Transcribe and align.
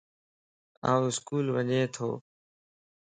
آن 0.91 1.01
اسڪول 1.09 1.45
وڃين 1.55 1.85
تو 1.95 2.09